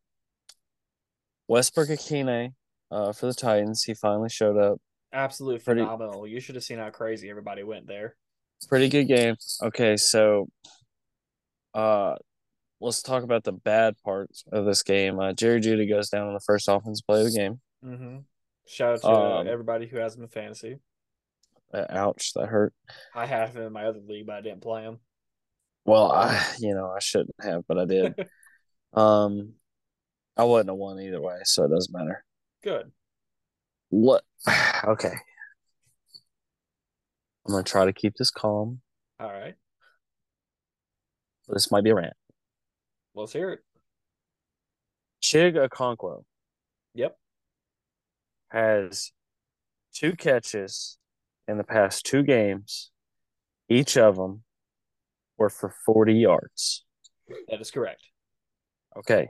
[1.47, 2.53] Westbrook-Ikhine,
[2.91, 4.79] uh, for the Titans, he finally showed up.
[5.11, 6.27] Absolutely pretty- phenomenal.
[6.27, 8.15] You should have seen how crazy everybody went there.
[8.67, 9.35] Pretty good game.
[9.61, 10.49] Okay, so,
[11.73, 12.15] uh,
[12.79, 15.19] let's talk about the bad parts of this game.
[15.19, 17.61] Uh, Jerry Jeudy goes down on the first offense play of the game.
[17.83, 18.17] Mm-hmm.
[18.67, 20.77] Shout out to Um, everybody who has him in fantasy.
[21.73, 22.73] Uh, ouch, that hurt.
[23.13, 24.99] I have him in my other league, but I didn't play him.
[25.85, 28.13] Well, I, you know, I shouldn't have, but I did.
[28.93, 29.53] um,
[30.37, 32.23] I wouldn't have won either way, so it doesn't matter.
[32.63, 32.91] Good.
[33.89, 34.23] What?
[34.85, 35.13] Okay.
[37.45, 38.81] I'm gonna try to keep this calm.
[39.19, 39.55] All right.
[41.47, 42.13] This might be a rant.
[43.15, 43.59] Let's hear it.
[45.21, 46.23] Chig Okonkwo
[46.95, 47.17] Yep.
[48.49, 49.11] has
[49.93, 50.97] two catches
[51.47, 52.91] in the past two games.
[53.69, 54.43] Each of them
[55.37, 56.85] were for 40 yards.
[57.49, 58.01] That is correct.
[58.97, 59.29] Okay.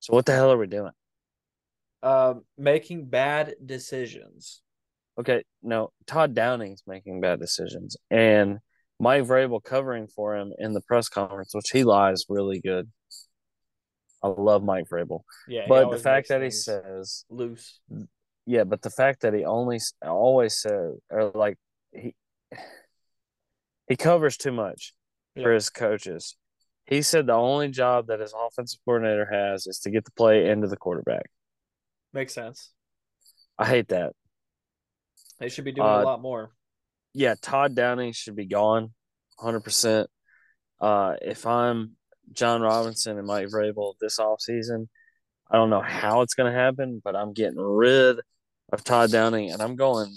[0.00, 0.92] So what the hell are we doing?
[2.02, 4.62] Um, making bad decisions.
[5.18, 8.58] Okay, no, Todd Downing's making bad decisions, and
[8.98, 12.90] Mike Vrabel covering for him in the press conference, which he lies really good.
[14.22, 15.66] I love Mike Vrabel, Yeah.
[15.68, 17.78] but the fact that he says, loose.
[18.46, 21.58] yeah, but the fact that he only always says, or like
[21.92, 22.14] he
[23.88, 24.94] he covers too much
[25.40, 26.36] for his coaches.
[26.86, 30.48] He said the only job that his offensive coordinator has is to get the play
[30.50, 31.30] into the quarterback.
[32.12, 32.70] Makes sense.
[33.58, 34.12] I hate that.
[35.38, 36.52] They should be doing Uh, a lot more.
[37.14, 38.92] yeah, Todd Downing should be gone,
[39.38, 40.08] hundred percent.
[40.80, 41.96] Uh, if I'm
[42.32, 44.88] Jon Robinson and Mike Vrabel this offseason,
[45.50, 48.18] I don't know how it's going to happen, but I'm getting rid
[48.72, 50.14] of Todd Downing, and I'm going,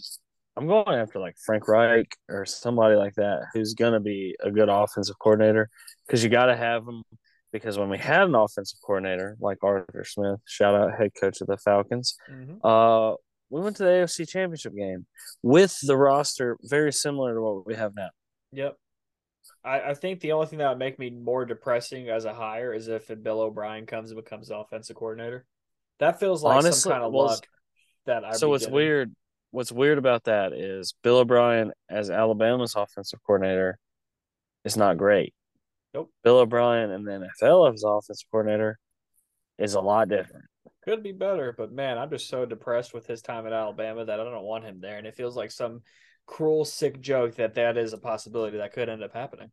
[0.57, 4.49] I'm going after like Frank Reich or somebody like that who's going to be a
[4.51, 5.69] good offensive coordinator
[6.07, 7.03] because you got to have them.
[7.51, 11.47] Because when we had an offensive coordinator like Arthur Smith, shout out head coach of
[11.47, 12.59] the Falcons, Mhm.
[12.63, 13.15] uh,
[13.49, 15.05] we went to the AFC Championship game
[15.41, 18.09] with the roster very similar to what we have now.
[18.51, 18.75] Yep.
[19.63, 22.73] I, I think the only thing that would make me more depressing as a hire
[22.73, 25.45] is if Bill O'Brien comes and becomes the offensive coordinator.
[25.99, 27.47] That feels like Honestly, some kind of well, luck
[28.05, 28.31] that I.
[28.33, 29.13] so what's weird?
[29.55, 33.79] What's weird about that is Bill O'Brien as Alabama's offensive coordinator
[34.65, 35.33] is not great.
[35.93, 36.11] Nope.
[36.25, 38.77] Bill O'Brien and the NFL as offensive coordinator
[39.57, 40.43] is a lot different.
[40.83, 44.19] Could be better, but man, I'm just so depressed with his time at Alabama that
[44.19, 45.83] I don't want him there, and it feels like some
[46.25, 49.51] cruel, sick joke that that is a possibility that could end up happening.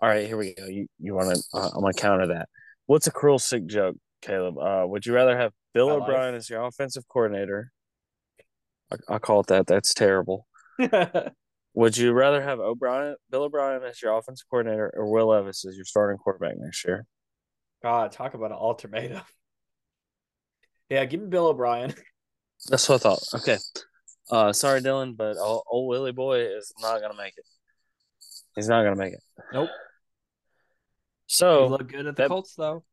[0.00, 0.64] All right, here we go.
[0.64, 1.42] You you want to?
[1.52, 2.48] Uh, I'm gonna counter that.
[2.86, 4.56] What's a cruel sick joke, Caleb?
[4.56, 6.02] Uh, would you rather have Bill My life.
[6.04, 7.70] O'Brien as your offensive coordinator?
[8.92, 9.66] I, I call it that.
[9.66, 10.46] That's terrible.
[11.74, 15.76] Would you rather have O'Brien, Bill O'Brien as your offensive coordinator, or Will Levis as
[15.76, 17.06] your starting quarterback next year?
[17.82, 19.20] God, talk about an ultimatum.
[20.88, 21.92] Yeah, give me Bill O'Brien.
[22.68, 23.22] That's what I thought.
[23.34, 23.56] Okay.
[24.30, 27.44] Uh, sorry, Dylan, but old, old Willie boy is not gonna make it.
[28.54, 29.20] He's not gonna make it.
[29.52, 29.68] Nope.
[31.26, 32.84] So he looked good at the that- Colts though.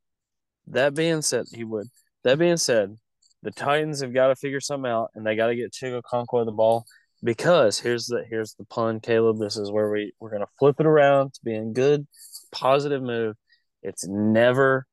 [0.67, 1.85] that being said, he would.
[2.23, 2.97] That being said,
[3.43, 6.45] the Titans have got to figure something out, and they got to get Chig Okonkwo
[6.45, 6.85] the ball
[7.23, 9.39] because here's the here's the pun, Caleb.
[9.39, 12.07] This is where we we're gonna flip it around to being good,
[12.51, 13.35] positive move.
[13.81, 14.87] It's never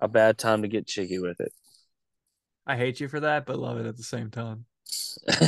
[0.00, 1.52] a bad time to get cheeky with it.
[2.66, 4.66] I hate you for that, but love it at the same time.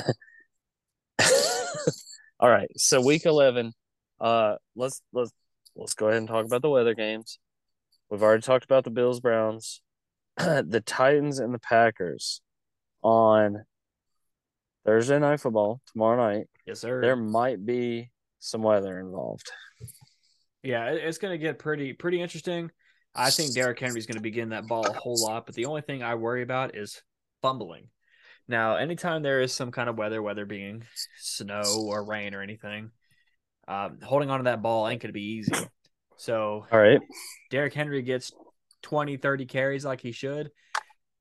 [2.40, 3.72] All right, so week eleven.
[4.20, 5.32] Uh, let's let's
[5.76, 7.38] let's go ahead and talk about the weather games.
[8.10, 9.80] We've already talked about the Bills Browns,
[10.36, 12.40] the Titans and the Packers
[13.02, 13.64] on
[14.84, 16.46] Thursday night football tomorrow night.
[16.66, 17.00] Yes, sir.
[17.00, 19.50] There might be some weather involved.
[20.62, 22.70] Yeah, it's going to get pretty pretty interesting.
[23.14, 25.66] I think Derrick Henry's going to be getting that ball a whole lot, but the
[25.66, 27.02] only thing I worry about is
[27.42, 27.88] fumbling.
[28.48, 30.84] Now, anytime there is some kind of weather, whether being
[31.18, 32.90] snow or rain or anything,
[33.68, 35.52] um, holding on to that ball ain't going to be easy.
[36.16, 37.00] So, all right,
[37.50, 38.32] Derrick Henry gets
[38.82, 40.50] 20, 30 carries like he should.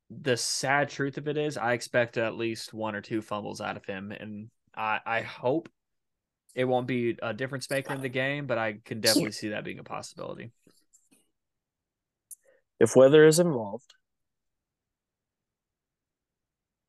[0.10, 3.78] The sad truth of it is, I expect at least one or two fumbles out
[3.78, 5.70] of him, and I, I hope
[6.54, 9.64] it won't be a difference maker in the game, but I can definitely see that
[9.64, 10.52] being a possibility
[12.82, 13.94] if weather is involved.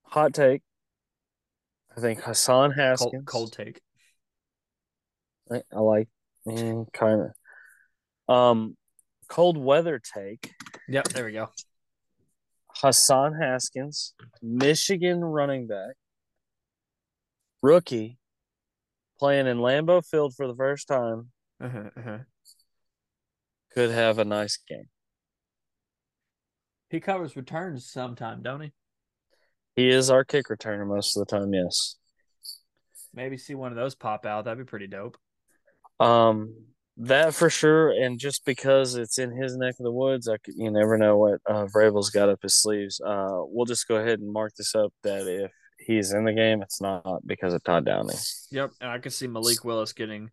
[0.04, 0.62] Hot take.
[1.94, 3.12] I think Hassan Haskins.
[3.12, 3.80] Cold, cold take.
[5.50, 6.08] I, I like
[6.46, 7.30] mm, kind
[8.28, 8.34] of.
[8.34, 8.76] Um,
[9.32, 10.52] cold weather take.
[10.88, 11.48] Yep, there we go.
[12.76, 15.94] Hassan Haskins, Michigan running back,
[17.62, 18.18] rookie,
[19.18, 21.30] playing in Lambeau Field for the first time,
[21.62, 22.18] uh-huh, uh-huh.
[23.72, 24.88] could have a nice game.
[26.90, 28.72] He covers returns sometime, don't he?
[29.76, 31.96] He is our kick returner most of the time, yes.
[33.14, 34.44] Maybe see one of those pop out.
[34.44, 35.16] That'd be pretty dope.
[36.00, 36.54] Um,
[36.96, 37.90] that for sure.
[37.90, 41.16] And just because it's in his neck of the woods, I could, you never know
[41.16, 43.00] what uh, Vrabel's got up his sleeves.
[43.00, 46.62] Uh, we'll just go ahead and mark this up that if he's in the game,
[46.62, 48.16] it's not because of Todd Downing.
[48.50, 50.30] Yep, and I could see Malik Willis getting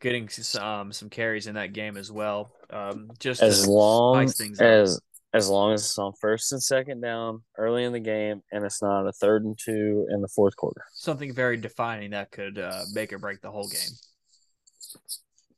[0.00, 0.28] getting
[0.60, 2.52] um, some carries in that game as well.
[2.70, 4.28] Um, just as long
[4.60, 5.00] as
[5.32, 8.80] as long as it's on first and second down early in the game and it's
[8.80, 10.82] not a third and two in the fourth quarter.
[10.92, 13.80] Something very defining that could uh, make or break the whole game.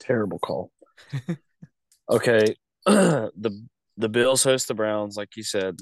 [0.06, 0.70] Terrible call.
[2.10, 2.54] okay,
[2.86, 3.66] the
[3.96, 5.78] the Bills host the Browns, like you said.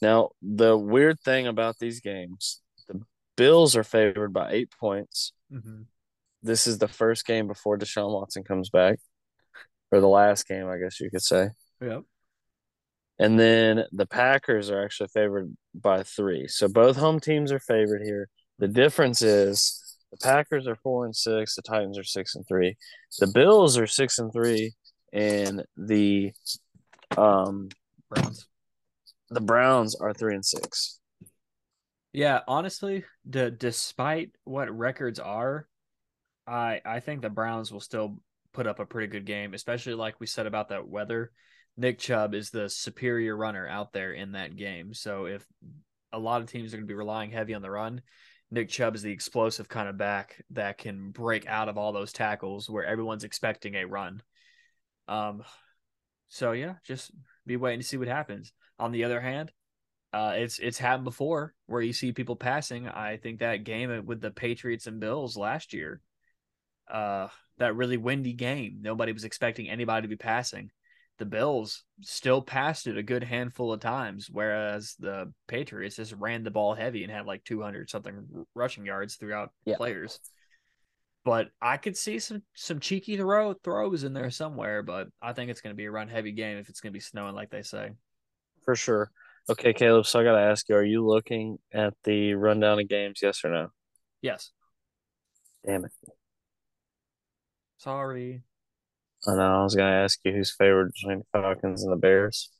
[0.00, 3.00] Now the weird thing about these games, the
[3.36, 5.32] Bills are favored by eight points.
[5.52, 5.82] Mm-hmm.
[6.42, 8.98] This is the first game before Deshaun Watson comes back,
[9.90, 11.48] or the last game, I guess you could say.
[11.80, 12.02] Yep.
[13.18, 16.48] And then the Packers are actually favored by three.
[16.48, 18.28] So both home teams are favored here.
[18.58, 19.83] The difference is
[20.14, 22.76] the Packers are four and six, the Titans are six and three.
[23.18, 24.72] The Bills are six and three,
[25.12, 26.32] and the
[27.16, 27.68] um
[28.10, 28.48] Browns.
[29.30, 31.00] The Browns are three and six.
[32.12, 35.66] Yeah, honestly, the despite what records are,
[36.46, 38.20] I I think the Browns will still
[38.52, 41.32] put up a pretty good game, especially like we said about that weather.
[41.76, 44.94] Nick Chubb is the superior runner out there in that game.
[44.94, 45.44] So if
[46.12, 48.00] a lot of teams are going to be relying heavy on the run,
[48.54, 52.12] Nick Chubb is the explosive kind of back that can break out of all those
[52.12, 54.22] tackles where everyone's expecting a run.
[55.08, 55.42] Um,
[56.28, 57.10] so yeah, just
[57.44, 58.52] be waiting to see what happens.
[58.78, 59.52] On the other hand,
[60.12, 62.88] uh, it's it's happened before where you see people passing.
[62.88, 66.00] I think that game with the Patriots and Bills last year,
[66.90, 70.70] uh, that really windy game, nobody was expecting anybody to be passing
[71.18, 76.42] the Bills still passed it a good handful of times, whereas the Patriots just ran
[76.42, 79.76] the ball heavy and had like 200 something rushing yards throughout yeah.
[79.76, 80.18] players.
[81.24, 85.50] But I could see some some cheeky throw throws in there somewhere, but I think
[85.50, 87.50] it's going to be a run heavy game if it's going to be snowing like
[87.50, 87.92] they say.
[88.64, 89.10] For sure.
[89.48, 90.06] Okay, Caleb.
[90.06, 93.20] So I got to ask you: Are you looking at the rundown of games?
[93.22, 93.68] Yes or no?
[94.20, 94.50] Yes.
[95.64, 95.92] Damn it.
[97.78, 98.42] Sorry.
[99.26, 99.60] I know.
[99.60, 102.50] I was going to ask you who's favored between the Falcons and the Bears.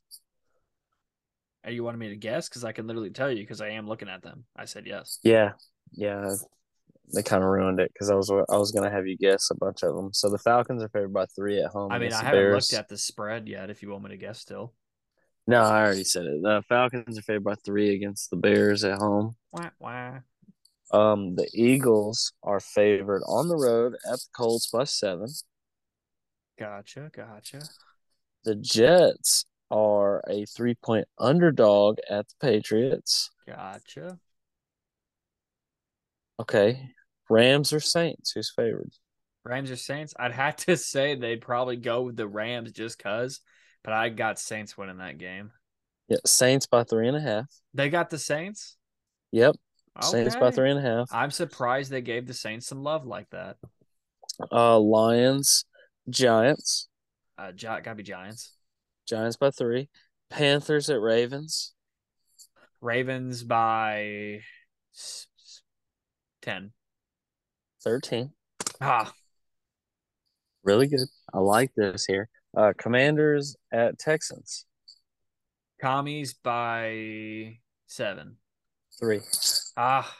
[1.63, 2.47] Are you wanting me to guess?
[2.47, 4.45] Because I can literally tell you because I am looking at them.
[4.55, 5.19] I said yes.
[5.23, 5.53] Yeah,
[5.91, 6.35] yeah.
[7.13, 9.49] They kind of ruined it because I was I was going to have you guess
[9.51, 10.11] a bunch of them.
[10.13, 11.91] So the Falcons are favored by three at home.
[11.91, 12.71] I mean, I haven't Bears.
[12.71, 13.69] looked at the spread yet.
[13.69, 14.73] If you want me to guess, still.
[15.47, 16.41] No, I already said it.
[16.41, 19.35] The Falcons are favored by three against the Bears at home.
[19.51, 20.19] Wah, wah.
[20.91, 25.27] Um, the Eagles are favored on the road at the Colts by seven.
[26.57, 27.59] Gotcha, gotcha.
[28.43, 33.31] The Jets are a three point underdog at the Patriots.
[33.47, 34.17] Gotcha.
[36.39, 36.89] Okay.
[37.29, 38.31] Rams or Saints?
[38.31, 38.91] Who's favored?
[39.43, 40.13] Rams or Saints?
[40.17, 43.41] I'd have to say they'd probably go with the Rams just cause,
[43.83, 45.51] but I got Saints winning that game.
[46.07, 47.47] Yeah, Saints by three and a half.
[47.73, 48.77] They got the Saints?
[49.31, 49.55] Yep.
[50.01, 51.09] Saints by three and a half.
[51.11, 53.57] I'm surprised they gave the Saints some love like that.
[54.51, 55.65] Uh, Lions,
[56.09, 56.87] Giants,
[57.37, 58.55] Uh, Gi- gotta be Giants.
[59.07, 59.89] Giants by three.
[60.29, 61.73] Panthers at Ravens,
[62.81, 64.41] Ravens by
[64.93, 65.61] s- s-
[66.41, 66.73] ten.
[67.83, 68.33] 13.
[68.81, 69.13] Ah,
[70.63, 71.07] Really good.
[71.33, 72.27] I like this here.
[72.57, 74.65] Uh, Commanders at Texans,
[75.81, 78.37] commies by seven.
[78.99, 79.21] three.
[79.77, 80.17] Ah,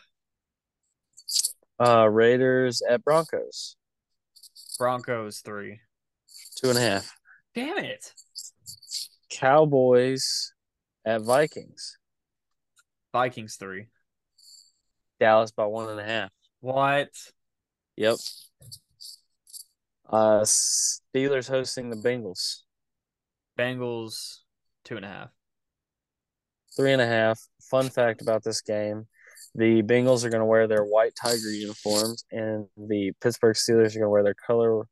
[1.80, 3.76] Uh, Raiders at Broncos,
[4.78, 5.80] Broncos three.
[6.56, 7.18] two and a half.
[7.54, 8.12] Damn it.
[9.30, 10.54] Cowboys
[11.06, 11.98] at Vikings,
[13.12, 13.88] Vikings three.
[15.20, 16.32] Dallas by one and a half.
[16.60, 17.10] What?
[17.96, 18.16] Yep.
[20.10, 22.62] Uh, Steelers hosting the Bengals,
[23.58, 24.40] Bengals
[24.84, 25.30] two and a half.
[26.76, 27.40] three and a half.
[27.62, 29.08] Fun fact about this game:
[29.56, 34.00] the Bengals are going to wear their white tiger uniforms, and the Pittsburgh Steelers are
[34.00, 34.84] going to wear their color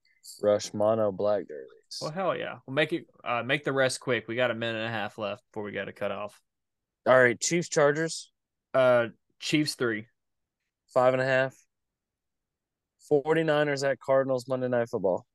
[0.42, 2.00] rush mono black jerseys.
[2.02, 2.58] Well, hell yeah.
[2.66, 3.06] We'll make it.
[3.24, 4.28] Uh, make the rest quick.
[4.28, 6.40] We got a minute and a half left before we got to cut off.
[7.06, 8.32] All right, Chiefs Chargers
[8.74, 9.08] Uh,
[9.40, 10.08] Chiefs three.
[10.94, 11.54] five and a half.
[13.12, 15.26] 49ers at Cardinals Monday Night Football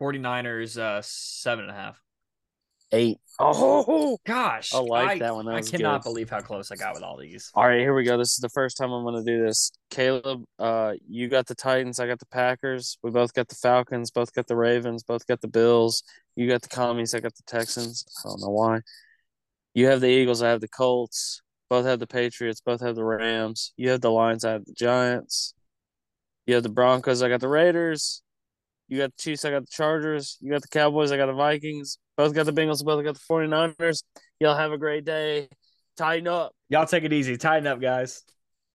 [0.00, 2.00] 49ers uh seven and a half.
[2.92, 3.18] Eight.
[3.42, 5.46] Oh, Gosh, I like that one.
[5.46, 6.10] That I cannot good.
[6.10, 7.50] believe how close I got with all these.
[7.54, 8.18] All right, here we go.
[8.18, 9.72] This is the first time I'm going to do this.
[9.88, 11.98] Caleb, uh, you got the Titans.
[11.98, 12.98] I got the Packers.
[13.02, 14.10] We both got the Falcons.
[14.10, 15.02] Both got the Ravens.
[15.02, 16.02] Both got the Bills.
[16.36, 17.14] You got the Commies.
[17.14, 18.04] I got the Texans.
[18.24, 18.80] I don't know why.
[19.72, 20.42] You have the Eagles.
[20.42, 21.40] I have the Colts.
[21.70, 22.60] Both have the Patriots.
[22.60, 23.72] Both have the Rams.
[23.76, 24.44] You have the Lions.
[24.44, 25.54] I have the Giants.
[26.46, 27.22] You have the Broncos.
[27.22, 28.22] I got the Raiders.
[28.90, 29.44] You got the Chiefs.
[29.44, 30.36] I got the Chargers.
[30.40, 31.12] You got the Cowboys.
[31.12, 31.96] I got the Vikings.
[32.16, 32.84] Both got the Bengals.
[32.84, 34.02] Both got the 49ers.
[34.40, 35.48] Y'all have a great day.
[35.96, 36.52] Tighten up.
[36.68, 37.36] Y'all take it easy.
[37.36, 38.24] Tighten up, guys.